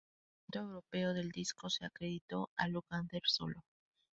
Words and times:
El 0.03 0.55
lanzamiento 0.61 0.67
europeo 0.95 1.13
del 1.13 1.29
disco 1.29 1.69
se 1.69 1.85
acreditó 1.85 2.49
a 2.57 2.67
Lukather 2.67 3.21
solo. 3.23 3.63